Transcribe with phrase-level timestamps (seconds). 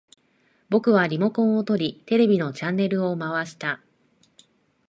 [0.69, 3.83] 僕はリモコンを取り、テレビのチャンネルを回した